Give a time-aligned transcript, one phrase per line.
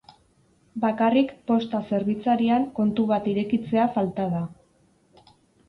[0.85, 4.43] Bakarrik posta-zerbitzarian kontu bat irekitzea falta da.